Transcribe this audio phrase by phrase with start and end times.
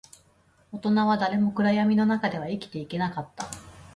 [0.71, 3.47] 大人は誰も暗闇の中では生きていけなかった